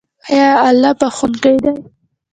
آیا 0.29 0.49
الله 0.67 0.91
بخښونکی 0.99 1.55
دی؟ 1.63 1.73